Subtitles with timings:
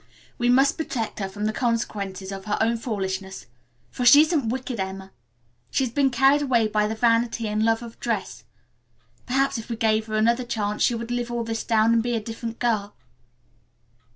[0.39, 3.45] We must protect her from the consequences of her own foolishness.
[3.91, 5.11] For she isn't wicked, Emma.
[5.69, 8.43] She has been carried away by vanity and love of dress.
[9.27, 12.15] Perhaps if we gave her another chance she would live all this down and be
[12.15, 12.95] a different girl."